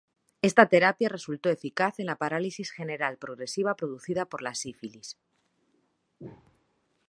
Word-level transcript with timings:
Esta 0.41 0.65
terapia 0.67 1.09
resultó 1.09 1.49
eficaz 1.51 1.99
en 1.99 2.07
la 2.07 2.15
parálisis 2.15 2.71
general 2.71 3.19
progresiva 3.19 3.75
producida 3.75 4.25
por 4.25 4.41
la 4.41 4.55
sífilis. 4.55 5.15